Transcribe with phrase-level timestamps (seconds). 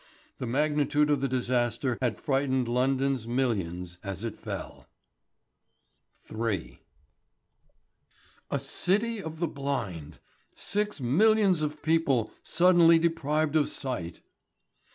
[0.39, 4.87] The magnitude of the disaster had frightened London's millions as it fell.
[6.27, 6.81] III.
[8.49, 10.17] A city of the blind!
[10.55, 14.21] Six millions of people suddenly deprived of sight!